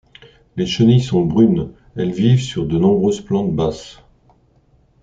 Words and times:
Les 0.57 0.65
chenilles 0.65 1.03
sont 1.03 1.23
brunes, 1.23 1.73
elles 1.95 2.11
vivent 2.11 2.41
sur 2.41 2.65
de 2.65 2.75
nombreuses 2.79 3.21
plantes 3.21 3.55
basses. 3.55 3.99